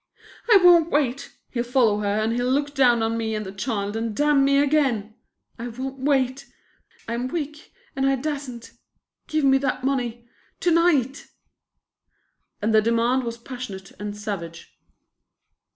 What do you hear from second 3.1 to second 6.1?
me and the child and damn me again. I won't